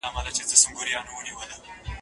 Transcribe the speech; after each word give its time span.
یوبل 0.05 0.27
ته 0.37 0.41
ګذشت 0.43 0.63
وکړئ. 0.67 0.93